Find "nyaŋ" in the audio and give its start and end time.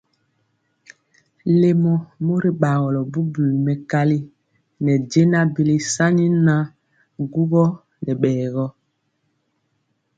6.45-6.61